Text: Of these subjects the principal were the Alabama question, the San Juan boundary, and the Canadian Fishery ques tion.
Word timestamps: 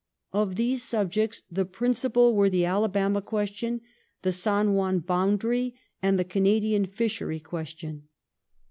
Of 0.33 0.55
these 0.55 0.81
subjects 0.81 1.43
the 1.51 1.63
principal 1.63 2.33
were 2.33 2.49
the 2.49 2.65
Alabama 2.65 3.21
question, 3.21 3.81
the 4.23 4.31
San 4.31 4.73
Juan 4.73 4.97
boundary, 4.97 5.75
and 6.01 6.17
the 6.17 6.25
Canadian 6.25 6.85
Fishery 6.87 7.39
ques 7.39 7.75
tion. 7.77 8.07